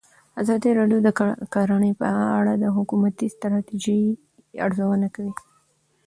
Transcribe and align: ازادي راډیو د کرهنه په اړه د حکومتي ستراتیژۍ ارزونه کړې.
ازادي 0.41 0.69
راډیو 0.79 0.99
د 1.03 1.09
کرهنه 1.53 1.91
په 2.01 2.07
اړه 2.39 2.53
د 2.63 2.65
حکومتي 2.75 3.25
ستراتیژۍ 3.35 4.03
ارزونه 4.65 5.07
کړې. 5.15 5.31